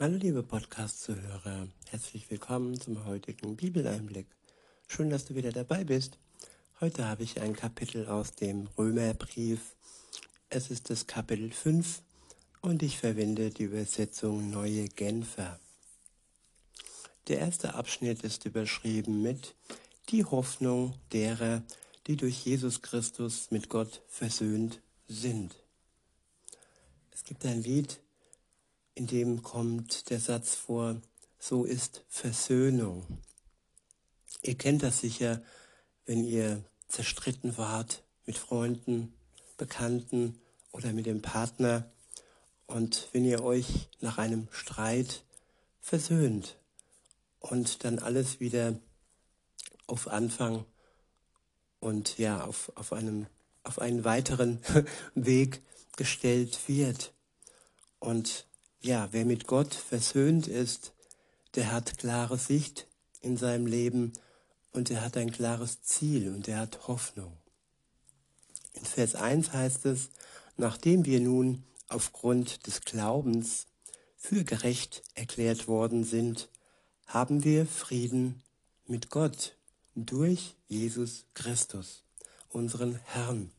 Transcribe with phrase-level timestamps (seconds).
[0.00, 4.26] Hallo liebe Podcast-Zuhörer, herzlich willkommen zum heutigen Bibeleinblick.
[4.88, 6.18] Schön, dass du wieder dabei bist.
[6.80, 9.76] Heute habe ich ein Kapitel aus dem Römerbrief.
[10.48, 12.02] Es ist das Kapitel 5
[12.62, 15.60] und ich verwende die Übersetzung Neue Genfer.
[17.28, 19.54] Der erste Abschnitt ist überschrieben mit
[20.08, 21.62] Die Hoffnung derer,
[22.06, 25.54] die durch Jesus Christus mit Gott versöhnt sind.
[27.12, 28.00] Es gibt ein Lied,
[28.94, 31.00] in dem kommt der Satz vor,
[31.38, 33.06] so ist Versöhnung.
[34.42, 35.42] Ihr kennt das sicher,
[36.06, 39.14] wenn ihr zerstritten wart mit Freunden,
[39.56, 40.40] Bekannten
[40.72, 41.90] oder mit dem Partner
[42.66, 45.24] und wenn ihr euch nach einem Streit
[45.80, 46.58] versöhnt
[47.40, 48.78] und dann alles wieder
[49.86, 50.64] auf Anfang
[51.80, 53.26] und ja, auf, auf, einem,
[53.64, 54.60] auf einen weiteren
[55.14, 55.62] Weg
[55.96, 57.12] gestellt wird.
[57.98, 58.46] Und
[58.82, 60.92] ja, wer mit Gott versöhnt ist,
[61.54, 62.88] der hat klare Sicht
[63.20, 64.12] in seinem Leben
[64.72, 67.36] und er hat ein klares Ziel und er hat Hoffnung.
[68.72, 70.10] In Vers 1 heißt es,
[70.56, 73.66] nachdem wir nun aufgrund des Glaubens
[74.16, 76.48] für gerecht erklärt worden sind,
[77.06, 78.42] haben wir Frieden
[78.86, 79.56] mit Gott
[79.94, 82.02] durch Jesus Christus,
[82.48, 83.52] unseren Herrn.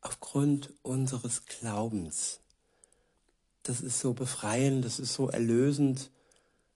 [0.00, 2.40] Aufgrund unseres Glaubens.
[3.62, 6.10] Das ist so befreiend, das ist so erlösend,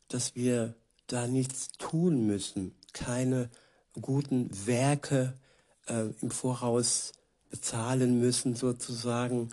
[0.08, 0.74] dass wir
[1.06, 3.50] da nichts tun müssen, keine
[4.00, 5.34] guten Werke
[5.86, 7.12] äh, im Voraus
[7.50, 9.50] bezahlen müssen sozusagen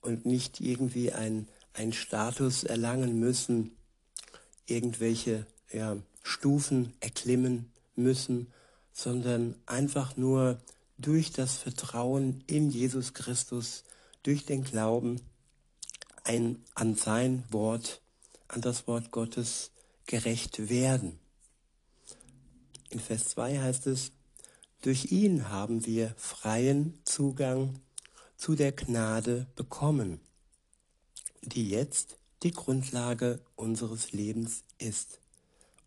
[0.00, 3.76] und nicht irgendwie ein, ein Status erlangen müssen,
[4.66, 8.52] irgendwelche ja, Stufen erklimmen müssen,
[8.92, 10.58] sondern einfach nur
[10.98, 13.84] durch das Vertrauen in Jesus Christus,
[14.22, 15.20] durch den Glauben
[16.28, 18.02] ein, an sein Wort,
[18.48, 19.72] an das Wort Gottes
[20.06, 21.18] gerecht werden.
[22.90, 24.12] In Vers 2 heißt es,
[24.82, 27.80] durch ihn haben wir freien Zugang
[28.36, 30.20] zu der Gnade bekommen,
[31.42, 35.20] die jetzt die Grundlage unseres Lebens ist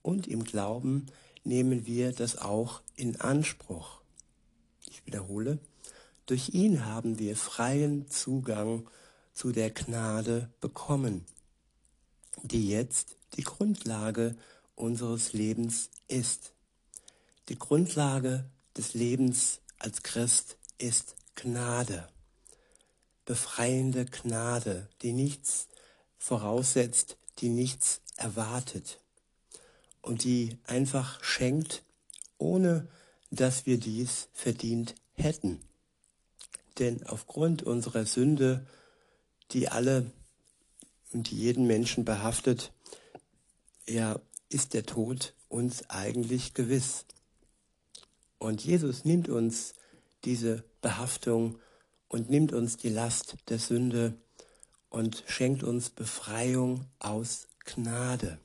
[0.01, 1.05] und im Glauben
[1.43, 4.01] nehmen wir das auch in Anspruch.
[4.89, 5.59] Ich wiederhole,
[6.25, 8.87] durch ihn haben wir freien Zugang
[9.33, 11.25] zu der Gnade bekommen,
[12.43, 14.35] die jetzt die Grundlage
[14.75, 16.53] unseres Lebens ist.
[17.49, 18.45] Die Grundlage
[18.77, 22.07] des Lebens als Christ ist Gnade,
[23.25, 25.67] befreiende Gnade, die nichts
[26.17, 28.99] voraussetzt, die nichts erwartet
[30.01, 31.83] und die einfach schenkt,
[32.37, 32.87] ohne
[33.31, 35.61] dass wir dies verdient hätten.
[36.79, 38.65] Denn aufgrund unserer Sünde,
[39.53, 40.11] die alle
[41.13, 42.71] und die jeden Menschen behaftet,
[43.87, 44.19] ja,
[44.49, 47.05] ist der Tod uns eigentlich gewiss.
[48.37, 49.73] Und Jesus nimmt uns
[50.23, 51.59] diese Behaftung
[52.07, 54.13] und nimmt uns die Last der Sünde
[54.89, 58.39] und schenkt uns Befreiung aus Gnade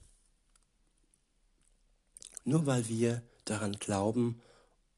[2.47, 4.41] nur weil wir daran glauben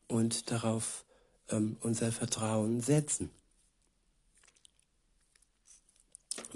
[0.07, 1.05] und darauf
[1.49, 3.31] ähm, unser Vertrauen setzen.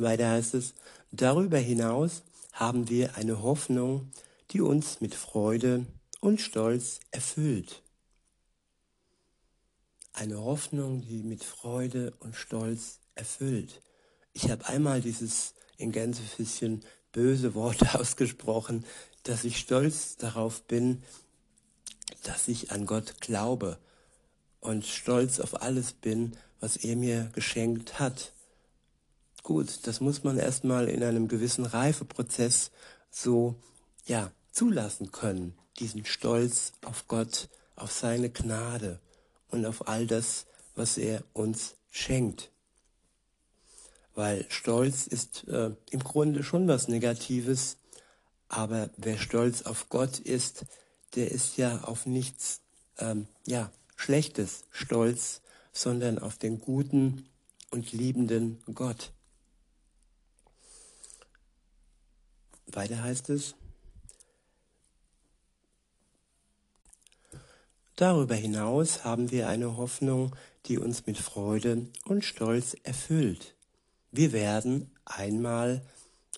[0.00, 0.75] Weiter heißt es,
[1.10, 2.22] darüber hinaus
[2.53, 4.10] haben wir eine Hoffnung,
[4.50, 5.86] die uns mit Freude
[6.20, 7.82] und Stolz erfüllt.
[10.12, 13.81] Eine Hoffnung, die mit Freude und Stolz erfüllt.
[14.32, 18.84] Ich habe einmal dieses in Gänsefüßchen böse Worte ausgesprochen,
[19.25, 21.02] dass ich stolz darauf bin,
[22.25, 23.78] dass ich an Gott glaube
[24.60, 28.32] und stolz auf alles bin, was er mir geschenkt hat.
[29.42, 32.70] Gut, das muss man erstmal in einem gewissen Reifeprozess
[33.10, 33.56] so,
[34.06, 35.54] ja, zulassen können.
[35.78, 39.00] Diesen Stolz auf Gott, auf seine Gnade
[39.48, 42.50] und auf all das, was er uns schenkt.
[44.14, 47.78] Weil Stolz ist äh, im Grunde schon was Negatives,
[48.49, 50.66] aber wer stolz auf Gott ist,
[51.14, 52.61] der ist ja auf nichts,
[52.99, 55.40] ähm, ja, Schlechtes stolz,
[55.72, 57.28] sondern auf den guten
[57.70, 59.12] und liebenden Gott.
[62.76, 63.54] Weiter heißt es,
[67.96, 70.34] Darüber hinaus haben wir eine Hoffnung,
[70.66, 73.54] die uns mit Freude und Stolz erfüllt.
[74.10, 75.82] Wir werden einmal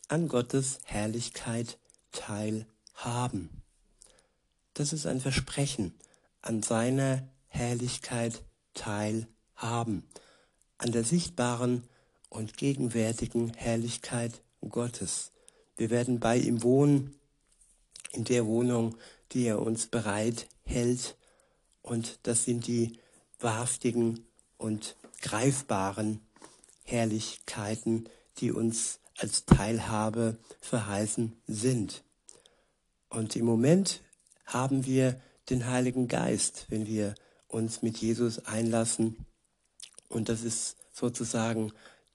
[0.09, 1.79] an Gottes Herrlichkeit
[2.13, 3.63] teilhaben.
[4.75, 5.95] Das ist ein Versprechen,
[6.43, 8.43] an seiner Herrlichkeit
[8.75, 10.05] teilhaben,
[10.79, 11.85] an der sichtbaren
[12.29, 15.34] und gegenwärtigen Herrlichkeit Gottes.
[15.77, 17.15] Wir werden bei ihm wohnen,
[18.13, 18.97] in der Wohnung,
[19.33, 21.17] die er uns bereit hält.
[21.83, 22.99] Und das sind die
[23.41, 24.27] wahrhaftigen
[24.57, 26.21] und greifbaren
[26.85, 32.05] Herrlichkeiten, die uns als Teilhabe verheißen sind.
[33.09, 34.03] Und im Moment
[34.45, 37.15] haben wir den Heiligen Geist, wenn wir
[37.49, 39.27] uns mit Jesus einlassen.
[40.09, 41.73] Und das ist sozusagen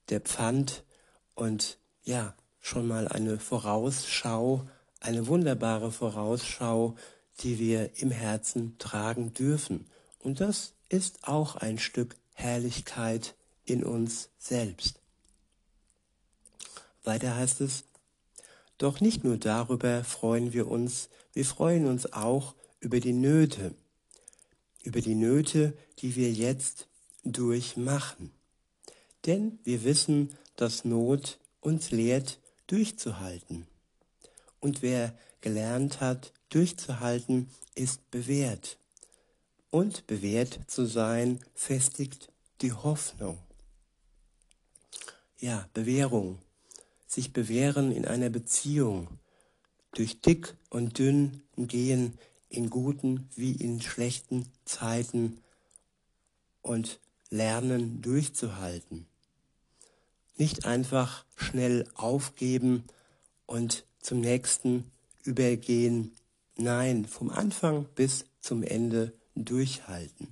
[0.08, 0.84] der Pfand
[1.34, 4.68] und ja, schon mal eine Vorausschau,
[5.00, 6.96] eine wunderbare Vorausschau,
[7.40, 9.86] die wir im Herzen tragen dürfen.
[10.18, 13.34] Und das ist auch ein Stück Herrlichkeit
[13.64, 15.00] in uns selbst.
[17.04, 17.84] Weiter heißt es,
[18.78, 23.74] doch nicht nur darüber freuen wir uns, wir freuen uns auch über die Nöte,
[24.82, 26.88] über die Nöte, die wir jetzt
[27.24, 28.32] durchmachen.
[29.26, 32.38] Denn wir wissen, dass Not uns lehrt,
[32.70, 33.66] durchzuhalten.
[34.60, 38.78] Und wer gelernt hat, durchzuhalten, ist bewährt.
[39.70, 42.30] Und bewährt zu sein, festigt
[42.60, 43.38] die Hoffnung.
[45.38, 46.38] Ja, Bewährung.
[47.06, 49.08] Sich bewähren in einer Beziehung.
[49.92, 52.18] Durch dick und dünn gehen
[52.48, 55.40] in guten wie in schlechten Zeiten
[56.62, 57.00] und
[57.30, 59.06] lernen durchzuhalten.
[60.40, 62.84] Nicht einfach schnell aufgeben
[63.44, 64.90] und zum nächsten
[65.22, 66.12] übergehen.
[66.56, 70.28] Nein, vom Anfang bis zum Ende durchhalten.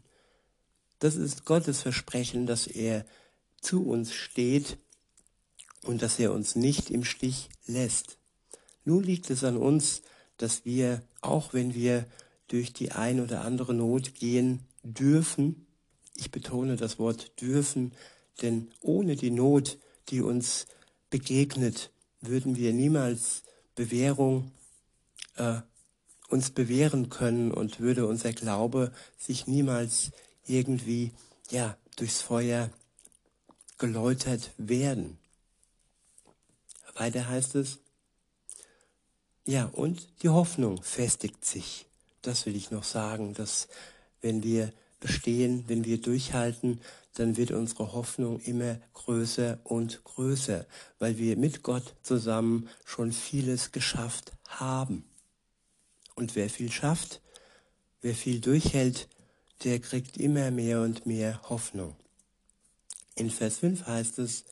[0.98, 3.04] Das ist Gottes Versprechen, dass er
[3.60, 4.78] zu uns steht
[5.84, 8.16] und dass er uns nicht im Stich lässt.
[8.86, 10.00] Nun liegt es an uns,
[10.38, 12.06] dass wir, auch wenn wir
[12.46, 15.66] durch die ein oder andere Not gehen dürfen,
[16.14, 17.92] ich betone das Wort dürfen,
[18.40, 19.76] denn ohne die Not,
[20.10, 20.66] die uns
[21.10, 21.90] begegnet,
[22.20, 23.42] würden wir niemals
[23.74, 24.50] Bewährung
[25.36, 25.60] äh,
[26.28, 30.10] uns bewähren können und würde unser Glaube sich niemals
[30.46, 31.12] irgendwie
[31.50, 32.70] ja durchs Feuer
[33.78, 35.18] geläutert werden.
[36.94, 37.78] Weiter heißt es,
[39.44, 41.86] ja, und die Hoffnung festigt sich.
[42.20, 43.68] Das will ich noch sagen, dass
[44.20, 46.80] wenn wir bestehen, wenn wir durchhalten,
[47.14, 50.66] dann wird unsere Hoffnung immer größer und größer,
[50.98, 55.04] weil wir mit Gott zusammen schon vieles geschafft haben.
[56.14, 57.20] Und wer viel schafft,
[58.02, 59.08] wer viel durchhält,
[59.64, 61.96] der kriegt immer mehr und mehr Hoffnung.
[63.14, 64.44] In Vers 5 heißt es,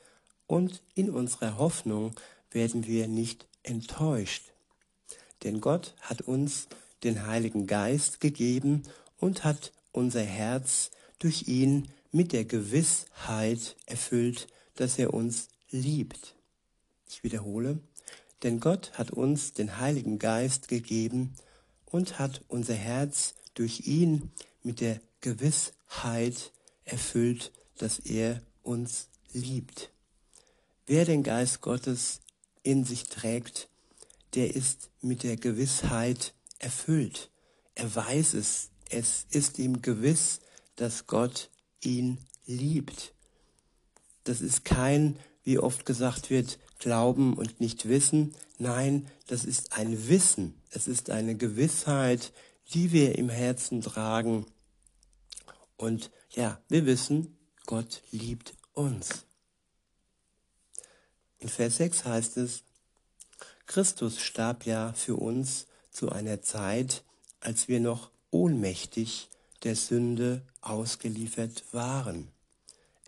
[0.49, 2.15] und in unserer Hoffnung
[2.51, 4.53] werden wir nicht enttäuscht.
[5.43, 6.69] Denn Gott hat uns
[7.05, 8.83] den Heiligen Geist gegeben
[9.19, 16.37] und hat unser Herz durch ihn mit der Gewissheit erfüllt, dass er uns liebt.
[17.09, 17.81] Ich wiederhole,
[18.43, 21.35] denn Gott hat uns den Heiligen Geist gegeben
[21.87, 24.31] und hat unser Herz durch ihn
[24.63, 26.53] mit der Gewissheit
[26.85, 29.91] erfüllt, dass er uns liebt.
[30.87, 32.21] Wer den Geist Gottes
[32.63, 33.69] in sich trägt,
[34.35, 37.31] der ist mit der Gewissheit erfüllt.
[37.75, 38.71] Er weiß es.
[38.91, 40.41] Es ist ihm gewiss,
[40.77, 41.51] dass Gott
[41.83, 43.15] ihn liebt.
[44.25, 48.35] Das ist kein, wie oft gesagt wird, Glauben und nicht Wissen.
[48.59, 50.61] Nein, das ist ein Wissen.
[50.71, 52.33] Es ist eine Gewissheit,
[52.75, 54.47] die wir im Herzen tragen.
[55.77, 59.25] Und ja, wir wissen, Gott liebt uns.
[61.39, 62.63] In Vers 6 heißt es,
[63.67, 67.05] Christus starb ja für uns zu einer Zeit,
[67.41, 69.29] als wir noch ohnmächtig
[69.63, 72.29] der Sünde ausgeliefert waren.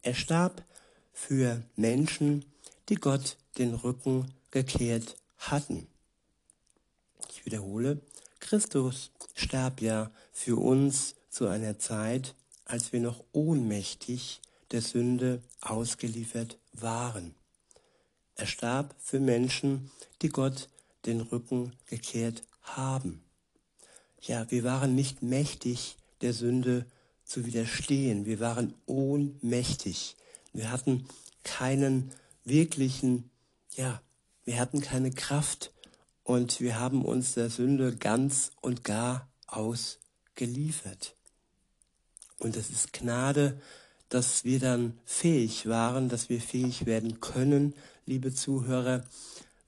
[0.02, 0.64] Er starb
[1.12, 2.44] für Menschen,
[2.88, 5.86] die Gott den Rücken gekehrt hatten.
[7.30, 8.00] Ich wiederhole,
[8.40, 12.34] Christus starb ja für uns zu einer Zeit,
[12.64, 17.34] als wir noch ohnmächtig der Sünde ausgeliefert waren.
[18.34, 19.90] Er starb für Menschen,
[20.22, 20.68] die Gott
[21.06, 23.24] den Rücken gekehrt haben.
[24.20, 26.86] Ja, wir waren nicht mächtig, der Sünde
[27.24, 28.26] zu widerstehen.
[28.26, 30.16] Wir waren ohnmächtig.
[30.52, 31.06] Wir hatten
[31.44, 32.10] keinen
[32.44, 33.30] wirklichen,
[33.76, 34.00] ja,
[34.44, 35.72] wir hatten keine Kraft
[36.24, 41.14] und wir haben uns der Sünde ganz und gar ausgeliefert.
[42.38, 43.60] Und es ist Gnade,
[44.08, 47.74] dass wir dann fähig waren, dass wir fähig werden können,
[48.06, 49.04] liebe Zuhörer,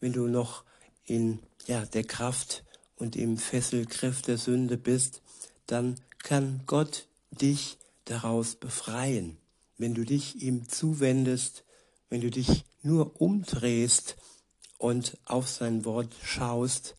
[0.00, 0.64] wenn du noch
[1.04, 2.64] in ja, der Kraft
[3.00, 5.22] und im Fesselgriff der Sünde bist,
[5.66, 9.38] dann kann Gott dich daraus befreien.
[9.78, 11.64] Wenn du dich ihm zuwendest,
[12.10, 14.16] wenn du dich nur umdrehst
[14.78, 16.96] und auf sein Wort schaust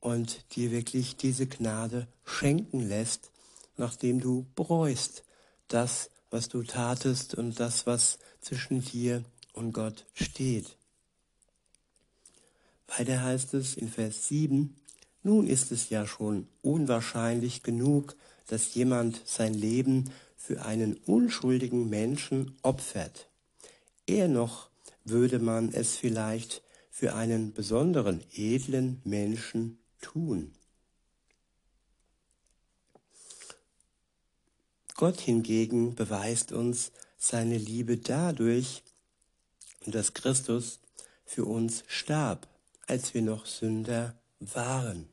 [0.00, 3.30] und dir wirklich diese Gnade schenken lässt,
[3.76, 5.24] nachdem du bereust
[5.68, 10.76] das, was du tatest und das, was zwischen dir und Gott steht.
[12.88, 14.74] Weiter heißt es in Vers 7,
[15.22, 22.56] nun ist es ja schon unwahrscheinlich genug, dass jemand sein Leben für einen unschuldigen Menschen
[22.62, 23.28] opfert.
[24.06, 24.70] Eher noch
[25.04, 30.52] würde man es vielleicht für einen besonderen edlen Menschen tun.
[34.94, 38.82] Gott hingegen beweist uns seine Liebe dadurch,
[39.86, 40.80] dass Christus
[41.24, 42.48] für uns starb,
[42.86, 45.08] als wir noch Sünder waren.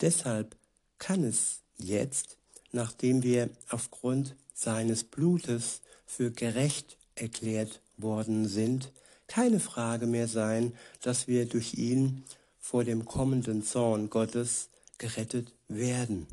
[0.00, 0.56] Deshalb
[0.98, 2.38] kann es jetzt,
[2.72, 8.92] nachdem wir aufgrund seines Blutes für gerecht erklärt worden sind,
[9.26, 12.24] keine Frage mehr sein, dass wir durch ihn
[12.58, 14.68] vor dem kommenden Zorn Gottes
[14.98, 16.26] gerettet werden.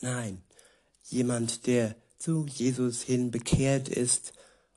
[0.00, 0.42] Nein,
[1.04, 4.32] jemand, der zu Jesus hin bekehrt ist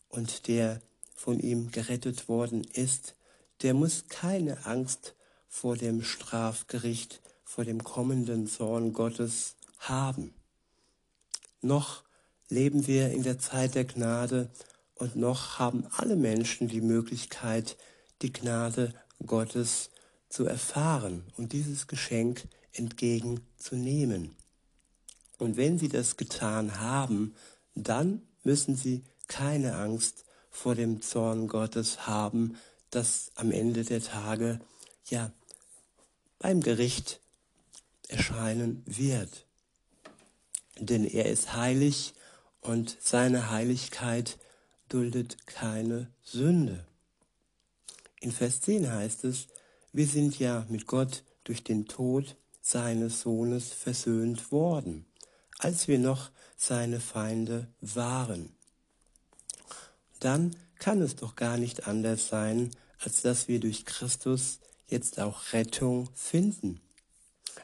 [0.10, 0.82] und der
[1.16, 3.16] von ihm gerettet worden ist,
[3.62, 5.16] der muss keine Angst
[5.48, 10.34] vor dem Strafgericht, vor dem kommenden Zorn Gottes haben.
[11.62, 12.04] Noch
[12.50, 14.50] leben wir in der Zeit der Gnade
[14.96, 17.78] und noch haben alle Menschen die Möglichkeit,
[18.22, 18.94] die Gnade
[19.26, 19.90] Gottes
[20.30, 24.36] zu erfahren und dieses Geschenk entgegenzunehmen.
[25.38, 27.36] Und wenn sie das getan haben,
[27.76, 32.58] dann müssen sie keine Angst vor dem Zorn Gottes haben,
[32.92, 34.60] das am Ende der Tage
[35.06, 35.32] ja
[36.40, 37.20] beim Gericht
[38.08, 39.46] erscheinen wird.
[40.78, 42.14] Denn er ist heilig
[42.62, 44.38] und seine Heiligkeit
[44.90, 46.86] duldet keine Sünde.
[48.20, 49.48] In Vers 10 heißt es,
[49.94, 55.06] wir sind ja mit Gott durch den Tod seines Sohnes versöhnt worden
[55.64, 58.56] als wir noch seine Feinde waren.
[60.20, 65.54] Dann kann es doch gar nicht anders sein, als dass wir durch Christus jetzt auch
[65.54, 66.82] Rettung finden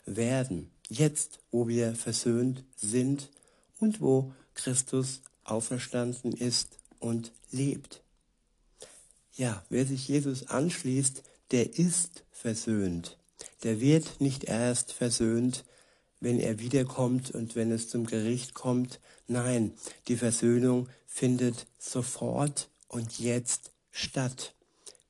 [0.05, 0.69] werden.
[0.87, 3.31] Jetzt, wo wir versöhnt sind
[3.79, 8.03] und wo Christus auferstanden ist und lebt.
[9.33, 13.17] Ja, wer sich Jesus anschließt, der ist versöhnt.
[13.63, 15.65] Der wird nicht erst versöhnt,
[16.19, 18.99] wenn er wiederkommt und wenn es zum Gericht kommt.
[19.27, 19.73] Nein,
[20.07, 24.55] die Versöhnung findet sofort und jetzt statt.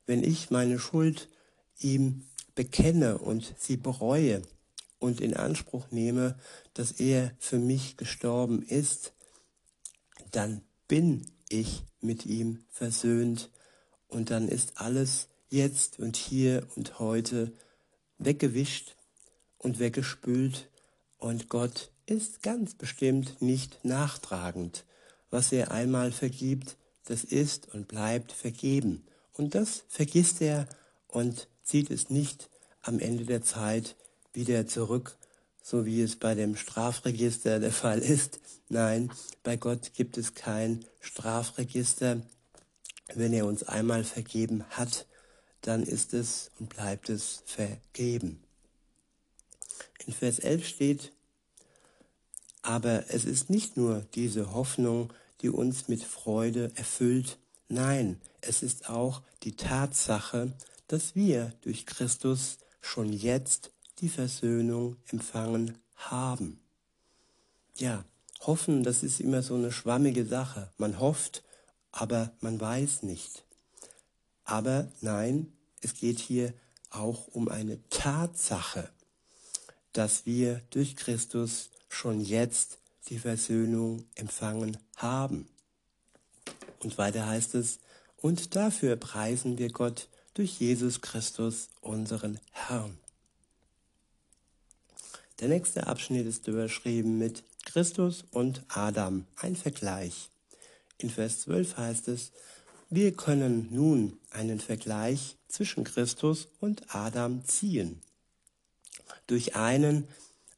[0.06, 1.28] Wenn ich meine Schuld
[1.78, 4.42] ihm bekenne und sie bereue
[4.98, 6.38] und in Anspruch nehme,
[6.74, 9.12] dass er für mich gestorben ist,
[10.32, 13.50] dann bin ich mit ihm versöhnt
[14.08, 17.52] und dann ist alles jetzt und hier und heute
[18.18, 18.96] weggewischt
[19.58, 20.68] und weggespült
[21.18, 24.84] und Gott ist ganz bestimmt nicht nachtragend.
[25.30, 26.76] Was er einmal vergibt,
[27.10, 29.04] das ist und bleibt vergeben.
[29.32, 30.68] Und das vergisst er
[31.06, 32.50] und zieht es nicht
[32.82, 33.96] am Ende der Zeit
[34.32, 35.16] wieder zurück,
[35.62, 38.40] so wie es bei dem Strafregister der Fall ist.
[38.68, 39.10] Nein,
[39.42, 42.22] bei Gott gibt es kein Strafregister.
[43.14, 45.06] Wenn er uns einmal vergeben hat,
[45.62, 48.42] dann ist es und bleibt es vergeben.
[50.06, 51.12] In Vers 11 steht,
[52.62, 58.88] aber es ist nicht nur diese Hoffnung, die uns mit Freude erfüllt, nein, es ist
[58.88, 60.52] auch die Tatsache,
[60.86, 66.60] dass wir durch Christus schon jetzt die Versöhnung empfangen haben.
[67.76, 68.04] Ja,
[68.40, 70.72] hoffen, das ist immer so eine schwammige Sache.
[70.78, 71.42] Man hofft,
[71.92, 73.44] aber man weiß nicht.
[74.44, 75.52] Aber nein,
[75.82, 76.54] es geht hier
[76.90, 78.90] auch um eine Tatsache
[79.98, 82.78] dass wir durch Christus schon jetzt
[83.08, 85.48] die Versöhnung empfangen haben.
[86.80, 87.78] Und weiter heißt es,
[88.16, 92.98] und dafür preisen wir Gott durch Jesus Christus, unseren Herrn.
[95.40, 100.30] Der nächste Abschnitt ist überschrieben mit Christus und Adam, ein Vergleich.
[100.98, 102.32] In Vers 12 heißt es,
[102.90, 108.00] wir können nun einen Vergleich zwischen Christus und Adam ziehen
[109.26, 110.08] durch einen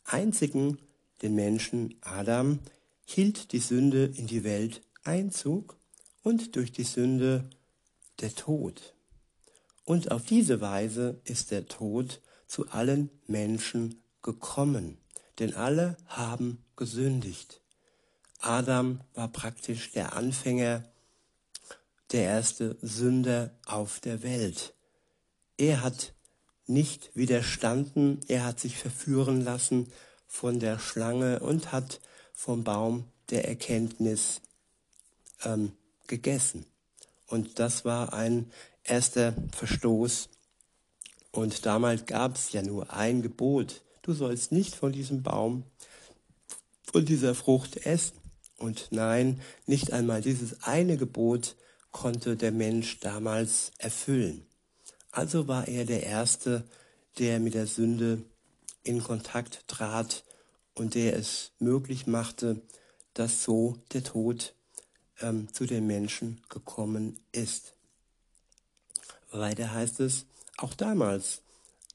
[0.04, 0.78] einzigen,
[1.22, 2.60] den Menschen Adam,
[3.04, 5.76] hielt die Sünde in die Welt Einzug
[6.22, 7.48] und durch die Sünde
[8.20, 8.94] der Tod.
[9.84, 14.98] Und auf diese Weise ist der Tod zu allen Menschen gekommen,
[15.38, 17.60] denn alle haben gesündigt.
[18.40, 20.84] Adam war praktisch der Anfänger
[22.12, 24.74] der erste Sünder auf der Welt.
[25.56, 26.14] Er hat
[26.66, 29.92] nicht widerstanden, er hat sich verführen lassen
[30.30, 32.00] von der Schlange und hat
[32.32, 34.40] vom Baum der Erkenntnis
[35.44, 35.72] ähm,
[36.06, 36.64] gegessen.
[37.26, 38.50] Und das war ein
[38.84, 40.28] erster Verstoß.
[41.32, 43.82] Und damals gab es ja nur ein Gebot.
[44.02, 45.64] Du sollst nicht von diesem Baum,
[46.84, 48.16] von dieser Frucht essen.
[48.56, 51.56] Und nein, nicht einmal dieses eine Gebot
[51.90, 54.46] konnte der Mensch damals erfüllen.
[55.10, 56.64] Also war er der Erste,
[57.18, 58.22] der mit der Sünde
[58.82, 60.24] in Kontakt trat
[60.74, 62.62] und der es möglich machte,
[63.14, 64.54] dass so der Tod
[65.20, 67.74] ähm, zu den Menschen gekommen ist.
[69.30, 71.42] Weiter heißt es, auch damals,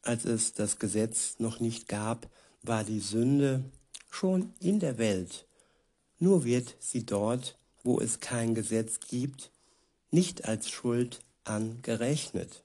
[0.03, 2.29] als es das Gesetz noch nicht gab,
[2.61, 3.63] war die Sünde
[4.09, 5.45] schon in der Welt.
[6.19, 9.51] Nur wird sie dort, wo es kein Gesetz gibt,
[10.11, 12.63] nicht als Schuld angerechnet.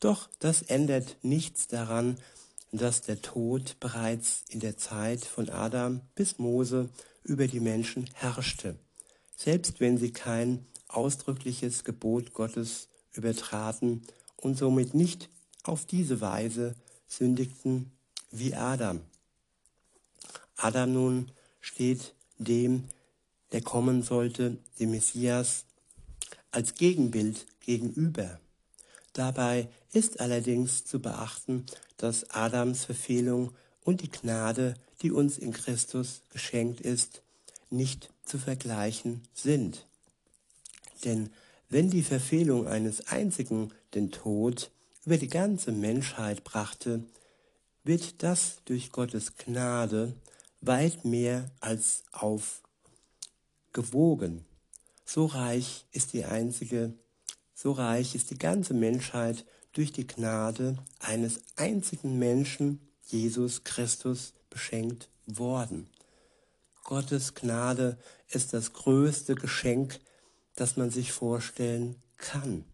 [0.00, 2.18] Doch das ändert nichts daran,
[2.78, 6.88] dass der Tod bereits in der Zeit von Adam bis Mose
[7.22, 8.76] über die Menschen herrschte,
[9.36, 14.02] selbst wenn sie kein ausdrückliches Gebot Gottes übertraten
[14.36, 15.30] und somit nicht
[15.62, 16.74] auf diese Weise
[17.06, 17.92] sündigten
[18.30, 19.00] wie Adam.
[20.56, 22.84] Adam nun steht dem,
[23.52, 25.64] der kommen sollte, dem Messias,
[26.50, 28.40] als Gegenbild gegenüber.
[29.14, 31.64] Dabei ist allerdings zu beachten,
[31.96, 33.52] dass Adams Verfehlung
[33.82, 37.22] und die Gnade, die uns in Christus geschenkt ist,
[37.70, 39.86] nicht zu vergleichen sind.
[41.04, 41.30] Denn
[41.68, 44.70] wenn die Verfehlung eines einzigen den Tod
[45.06, 47.04] über die ganze Menschheit brachte,
[47.84, 50.14] wird das durch Gottes Gnade
[50.60, 52.02] weit mehr als
[53.72, 54.44] aufgewogen.
[55.04, 56.94] So reich ist die einzige
[57.54, 65.08] so reich ist die ganze Menschheit durch die Gnade eines einzigen Menschen, Jesus Christus, beschenkt
[65.26, 65.88] worden.
[66.82, 67.96] Gottes Gnade
[68.28, 70.00] ist das größte Geschenk,
[70.56, 72.64] das man sich vorstellen kann.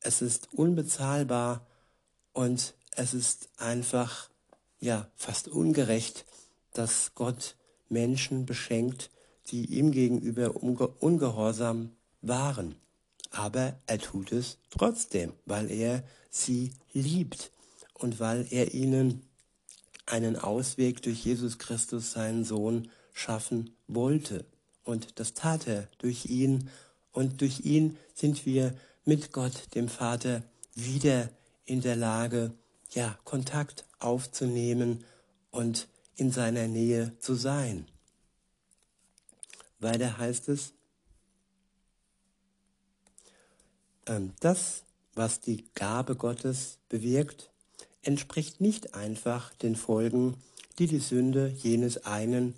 [0.00, 1.66] Es ist unbezahlbar
[2.32, 4.30] und es ist einfach,
[4.80, 6.24] ja, fast ungerecht,
[6.72, 7.56] dass Gott
[7.88, 9.10] Menschen beschenkt,
[9.48, 11.90] die ihm gegenüber ungehorsam
[12.22, 12.76] waren
[13.34, 17.50] aber er tut es trotzdem, weil er sie liebt
[17.94, 19.26] und weil er ihnen
[20.06, 24.44] einen Ausweg durch Jesus Christus, seinen Sohn, schaffen wollte.
[24.84, 26.70] Und das tat er durch ihn.
[27.10, 30.42] Und durch ihn sind wir mit Gott, dem Vater,
[30.74, 31.30] wieder
[31.64, 32.52] in der Lage,
[32.92, 35.04] ja, Kontakt aufzunehmen
[35.50, 37.86] und in seiner Nähe zu sein.
[39.80, 40.72] Weiter heißt es, Ähm,
[44.40, 44.82] das,
[45.14, 47.50] was die Gabe Gottes bewirkt,
[48.02, 50.36] entspricht nicht einfach den Folgen,
[50.78, 52.54] die die Sünde jenes einen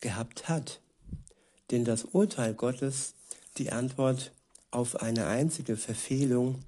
[0.00, 0.80] gehabt hat.
[1.70, 3.14] Denn das Urteil Gottes,
[3.56, 4.32] die Antwort
[4.70, 6.62] auf eine einzige Verfehlung,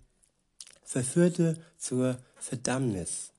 [0.84, 3.32] verführte zur Verdammnis,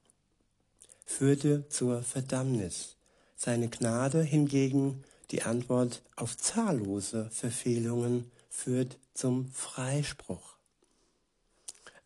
[1.06, 2.96] führte zur Verdammnis.
[3.36, 10.57] Seine Gnade hingegen, die Antwort auf zahllose Verfehlungen, führt zum Freispruch.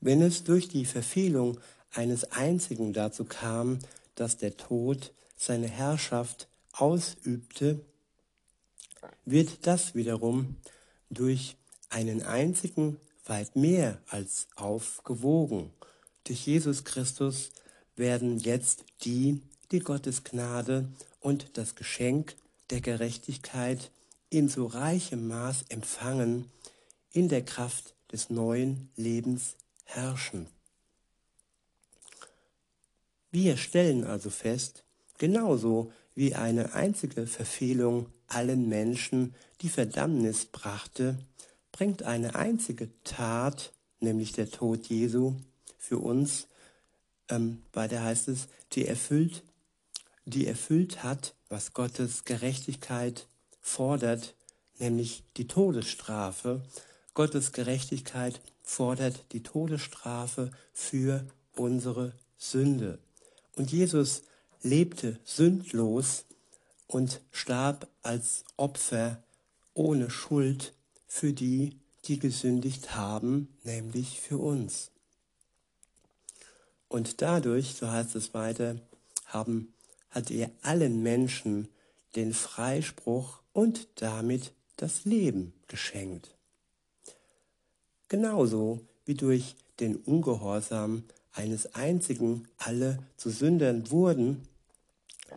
[0.01, 1.59] Wenn es durch die Verfehlung
[1.91, 3.79] eines einzigen dazu kam,
[4.15, 7.79] dass der Tod seine Herrschaft ausübte,
[9.25, 10.57] wird das wiederum
[11.09, 11.55] durch
[11.89, 15.71] einen einzigen weit mehr als aufgewogen.
[16.23, 17.51] Durch Jesus Christus
[17.95, 20.87] werden jetzt die, die Gottes Gnade
[21.19, 22.35] und das Geschenk
[22.71, 23.91] der Gerechtigkeit
[24.29, 26.49] in so reichem Maß empfangen,
[27.11, 29.55] in der Kraft des neuen Lebens
[29.95, 30.47] herrschen.
[33.31, 34.83] Wir stellen also fest,
[35.17, 41.17] genauso wie eine einzige Verfehlung allen Menschen die Verdammnis brachte,
[41.71, 45.35] bringt eine einzige Tat, nämlich der Tod Jesu,
[45.77, 46.47] für uns,
[47.29, 49.43] ähm, weiter heißt es, die erfüllt,
[50.25, 53.27] die erfüllt hat, was Gottes Gerechtigkeit
[53.61, 54.35] fordert,
[54.79, 56.61] nämlich die Todesstrafe.
[57.13, 62.99] Gottes Gerechtigkeit fordert die Todesstrafe für unsere Sünde.
[63.55, 64.23] Und Jesus
[64.61, 66.25] lebte sündlos
[66.87, 69.23] und starb als Opfer
[69.73, 70.73] ohne Schuld
[71.05, 74.91] für die, die gesündigt haben, nämlich für uns.
[76.87, 78.75] Und dadurch, so heißt es weiter,
[79.25, 79.73] haben,
[80.09, 81.69] hat er allen Menschen
[82.15, 86.35] den Freispruch und damit das Leben geschenkt.
[88.11, 94.49] Genauso wie durch den Ungehorsam eines einzigen alle zu Sündern wurden,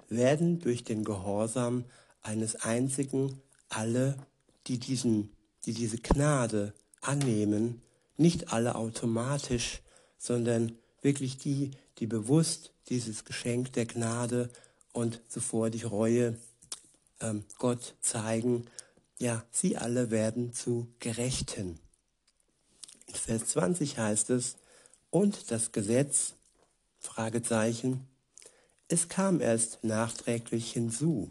[0.09, 1.85] werden durch den Gehorsam
[2.21, 4.17] eines einzigen alle,
[4.67, 5.31] die, diesen,
[5.65, 7.81] die diese Gnade annehmen,
[8.17, 9.81] nicht alle automatisch,
[10.19, 14.51] sondern wirklich die, die bewusst dieses Geschenk der Gnade
[14.93, 16.37] und zuvor die Reue
[17.21, 18.67] ähm, Gott zeigen,
[19.21, 21.79] ja, sie alle werden zu Gerechten.
[23.17, 24.57] Vers 20 heißt es,
[25.11, 26.35] und das Gesetz,
[26.99, 28.07] Fragezeichen,
[28.89, 31.31] es kam erst nachträglich hinzu.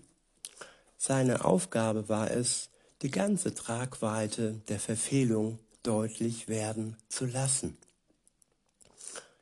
[0.98, 2.69] Seine Aufgabe war es,
[3.02, 7.78] die ganze Tragweite der Verfehlung deutlich werden zu lassen.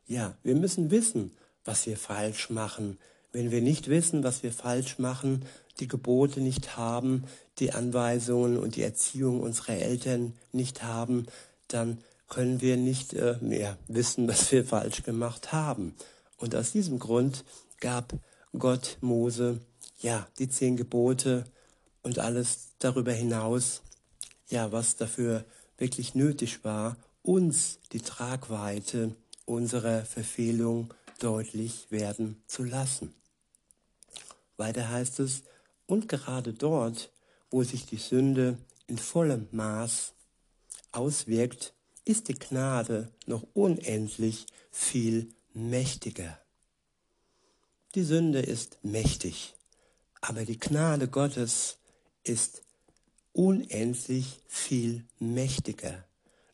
[0.08, 1.32] Ja, wir müssen wissen,
[1.64, 2.98] was wir falsch machen.
[3.32, 5.46] Wenn wir nicht wissen, was wir falsch machen,
[5.80, 7.24] die Gebote nicht haben,
[7.60, 11.28] die Anweisungen und die Erziehung unserer Eltern nicht haben,
[11.68, 12.00] dann
[12.32, 15.94] können wir nicht äh, mehr wissen, was wir falsch gemacht haben.
[16.38, 17.44] Und aus diesem Grund
[17.82, 18.14] gab
[18.58, 19.60] Gott Mose
[20.00, 21.44] ja die zehn Gebote
[22.04, 23.82] und alles darüber hinaus,
[24.48, 25.44] ja, was dafür
[25.78, 29.14] wirklich nötig war, uns die Tragweite
[29.46, 33.14] unserer Verfehlung deutlich werden zu lassen.
[34.56, 35.44] Weiter heißt es,
[35.86, 37.12] und gerade dort,
[37.50, 40.14] wo sich die Sünde in vollem Maß
[40.94, 41.74] auswirkt,
[42.06, 46.40] ist die Gnade noch unendlich viel mächtiger.
[47.96, 49.54] Die Sünde ist mächtig,
[50.22, 51.78] aber die Gnade Gottes
[52.24, 52.62] ist
[53.34, 56.06] unendlich viel mächtiger.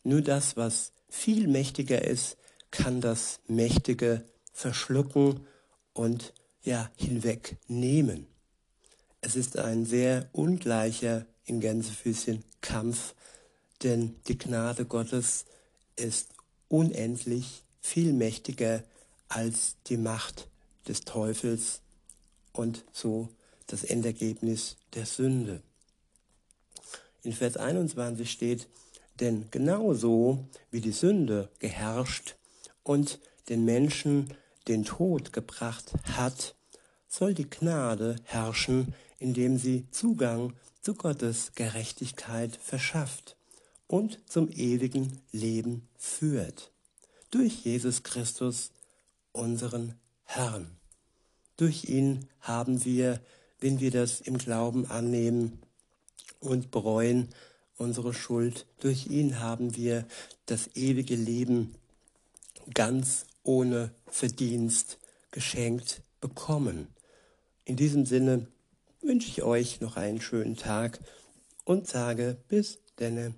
[0.03, 2.38] Nur das, was viel mächtiger ist,
[2.71, 5.45] kann das Mächtige verschlucken
[5.93, 6.33] und
[6.63, 8.27] ja hinwegnehmen.
[9.21, 13.15] Es ist ein sehr ungleicher in Gänsefüßchen Kampf
[13.83, 15.45] denn die Gnade Gottes
[15.95, 16.29] ist
[16.67, 18.83] unendlich viel mächtiger
[19.29, 20.47] als die Macht
[20.87, 21.81] des Teufels
[22.53, 23.29] und so
[23.67, 25.61] das Endergebnis der Sünde.
[27.23, 28.67] In Vers 21 steht,
[29.19, 32.35] denn genauso wie die Sünde geherrscht
[32.83, 34.33] und den Menschen
[34.67, 36.55] den Tod gebracht hat,
[37.07, 43.37] soll die Gnade herrschen, indem sie Zugang zu Gottes Gerechtigkeit verschafft
[43.88, 46.71] und zum ewigen Leben führt.
[47.32, 48.71] Durch Jesus Christus,
[49.32, 50.71] unseren Herrn.
[51.56, 53.21] Durch ihn haben wir,
[53.60, 55.60] wenn wir das im Glauben annehmen
[56.39, 57.30] und bereuen,
[57.78, 60.06] unsere Schuld, durch ihn haben wir
[60.45, 61.76] das ewige Leben
[62.73, 64.97] ganz ohne Verdienst
[65.32, 66.88] geschenkt bekommen.
[67.65, 68.47] In diesem Sinne
[69.02, 71.00] wünsche ich euch noch einen schönen Tag
[71.63, 73.36] und sage bis denne.